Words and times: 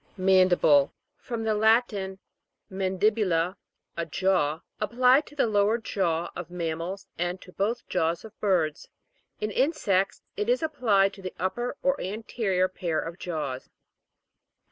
MAN'DIBLE. 0.17 0.91
From 1.19 1.43
the 1.43 1.53
Latin, 1.53 2.17
man 2.71 2.97
dibula, 2.97 3.55
a 3.95 4.07
jaw. 4.07 4.61
Applied 4.79 5.27
to 5.27 5.35
the 5.35 5.45
lower 5.45 5.77
jaw 5.77 6.31
of 6.35 6.49
mammals, 6.49 7.05
and 7.19 7.39
to 7.43 7.51
both 7.53 7.87
jaws 7.87 8.25
of 8.25 8.31
birds. 8.39 8.89
In 9.39 9.51
insects 9.51 10.23
it 10.35 10.49
is 10.49 10.63
applied 10.63 11.13
to 11.13 11.21
the 11.21 11.35
upper 11.37 11.77
or 11.83 12.01
anterior 12.01 12.67
pair 12.67 12.99
of 12.99 13.19
jaws. 13.19 13.69